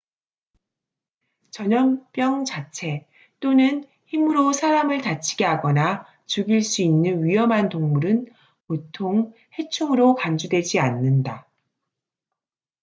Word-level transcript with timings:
전염병 1.51 2.45
자체 2.45 3.07
또는 3.39 3.83
힘으로 4.07 4.51
사람을 4.51 5.01
다치게 5.03 5.45
하거나 5.45 6.07
죽일 6.25 6.63
수 6.63 6.81
있는 6.81 7.23
위험한 7.23 7.69
동물은 7.69 8.25
보통 8.65 9.31
해충으로 9.59 10.15
간주되지 10.15 10.79
않는다 10.79 11.47